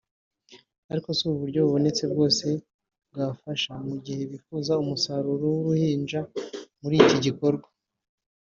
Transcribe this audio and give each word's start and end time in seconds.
ariko 0.91 1.07
si 1.17 1.23
uburyo 1.31 1.59
bubonetse 1.65 2.03
bwose 2.11 2.45
bwafasha 3.11 3.73
mu 3.87 3.95
gihe 4.05 4.21
bifuza 4.31 4.71
umusaruro 4.83 5.43
w’uruhinja 5.53 6.21
muri 6.81 6.95
iki 7.03 7.17
gikorwa[…] 7.25 7.67